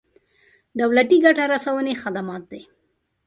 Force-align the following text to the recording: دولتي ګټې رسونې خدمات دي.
دولتي 0.79 1.17
ګټې 1.25 1.45
رسونې 1.53 1.93
خدمات 2.01 2.43
دي. 2.51 2.61